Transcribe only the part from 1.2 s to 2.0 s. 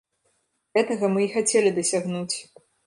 і хацелі